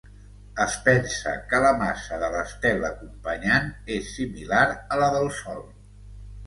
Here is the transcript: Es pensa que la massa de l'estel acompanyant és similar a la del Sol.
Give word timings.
Es 0.63 0.77
pensa 0.87 1.33
que 1.51 1.59
la 1.65 1.73
massa 1.83 2.19
de 2.23 2.31
l'estel 2.37 2.89
acompanyant 2.91 3.71
és 3.99 4.13
similar 4.17 4.67
a 4.97 5.01
la 5.05 5.13
del 5.19 5.33
Sol. 5.45 5.65